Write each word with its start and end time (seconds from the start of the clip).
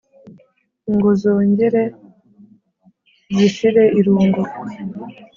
Ngo 0.93 1.09
zongere 1.21 1.83
zishire 3.35 3.83
irungu. 3.99 4.43